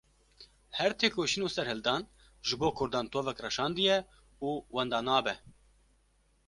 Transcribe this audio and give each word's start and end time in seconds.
Her 0.77 0.91
têkoşîn 0.99 1.41
û 1.47 1.49
serhildan 1.55 2.03
ji 2.47 2.55
bo 2.61 2.69
kurdan 2.77 3.05
tovek 3.13 3.37
reşandiye 3.45 3.97
û 4.47 4.49
wenda 4.73 4.99
nabe. 5.07 5.35